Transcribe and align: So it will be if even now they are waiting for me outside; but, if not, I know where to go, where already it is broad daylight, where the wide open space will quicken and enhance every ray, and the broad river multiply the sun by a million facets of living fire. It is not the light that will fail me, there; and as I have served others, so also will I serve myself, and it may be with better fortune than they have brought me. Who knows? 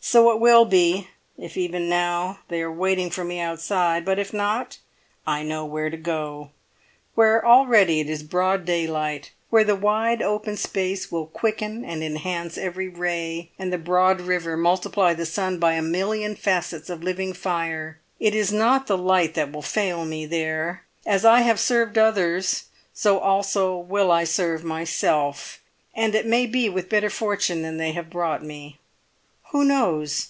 So 0.00 0.30
it 0.30 0.40
will 0.40 0.64
be 0.64 1.06
if 1.36 1.54
even 1.58 1.86
now 1.86 2.38
they 2.48 2.62
are 2.62 2.72
waiting 2.72 3.10
for 3.10 3.24
me 3.24 3.40
outside; 3.40 4.06
but, 4.06 4.18
if 4.18 4.32
not, 4.32 4.78
I 5.26 5.42
know 5.42 5.66
where 5.66 5.90
to 5.90 5.98
go, 5.98 6.52
where 7.14 7.44
already 7.44 8.00
it 8.00 8.08
is 8.08 8.22
broad 8.22 8.64
daylight, 8.64 9.32
where 9.50 9.64
the 9.64 9.76
wide 9.76 10.22
open 10.22 10.56
space 10.56 11.12
will 11.12 11.26
quicken 11.26 11.84
and 11.84 12.02
enhance 12.02 12.56
every 12.56 12.88
ray, 12.88 13.50
and 13.58 13.70
the 13.70 13.76
broad 13.76 14.22
river 14.22 14.56
multiply 14.56 15.12
the 15.12 15.26
sun 15.26 15.58
by 15.58 15.74
a 15.74 15.82
million 15.82 16.36
facets 16.36 16.88
of 16.88 17.02
living 17.02 17.34
fire. 17.34 17.98
It 18.18 18.34
is 18.34 18.50
not 18.50 18.86
the 18.86 18.96
light 18.96 19.34
that 19.34 19.52
will 19.52 19.60
fail 19.62 20.06
me, 20.06 20.24
there; 20.24 20.84
and 21.04 21.16
as 21.16 21.26
I 21.26 21.42
have 21.42 21.60
served 21.60 21.98
others, 21.98 22.68
so 22.94 23.18
also 23.18 23.76
will 23.76 24.10
I 24.10 24.24
serve 24.24 24.64
myself, 24.64 25.60
and 25.94 26.14
it 26.14 26.24
may 26.26 26.46
be 26.46 26.70
with 26.70 26.88
better 26.88 27.10
fortune 27.10 27.60
than 27.60 27.76
they 27.76 27.92
have 27.92 28.08
brought 28.08 28.42
me. 28.42 28.78
Who 29.52 29.64
knows? 29.64 30.26